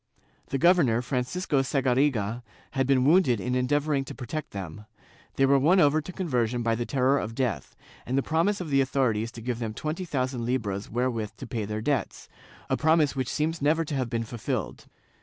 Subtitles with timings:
[0.47, 4.87] The gover nor, Francisco Sagariga, had been wounded in endeavoring to protect them;
[5.35, 8.71] they were won over to conversion by the terror of death, and the promise of
[8.71, 12.27] the authorities to give them twenty thousand libras wherewith to pay their debts,—
[12.71, 14.87] a promise which seems never to have been fulfilled.